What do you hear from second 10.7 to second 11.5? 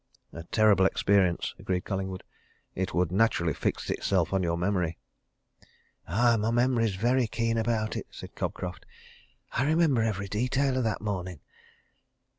of that morning.